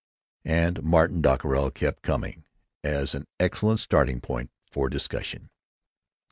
[0.49, 2.43] And Martin Dockerill kept coming,
[2.83, 5.51] as an excellent starting point for dissension.